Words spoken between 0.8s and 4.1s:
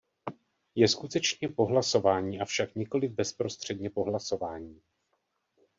skutečně po hlasování, avšak nikoliv bezprostředně po